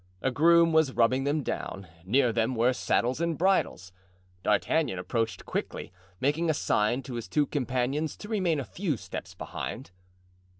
A 0.23 0.31
groom 0.31 0.73
was 0.73 0.93
rubbing 0.93 1.25
them 1.25 1.43
down; 1.43 1.87
near 2.03 2.33
them 2.33 2.55
were 2.55 2.73
saddles 2.73 3.21
and 3.21 3.37
bridles. 3.37 3.91
D'Artagnan 4.41 4.97
approached 4.97 5.45
quickly, 5.45 5.93
making 6.19 6.49
a 6.49 6.55
sign 6.55 7.03
to 7.03 7.13
his 7.13 7.27
two 7.27 7.45
companions 7.45 8.17
to 8.17 8.27
remain 8.27 8.59
a 8.59 8.63
few 8.65 8.97
steps 8.97 9.35
behind. 9.35 9.91